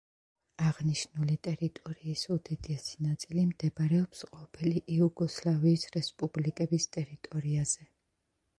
[0.67, 7.89] აღნიშნული ტერიტორიის უდიდესი ნაწილი მდებარეობს ყოფილი იუგოსლავიის რესპუბლიკების ტერიტორიაზე.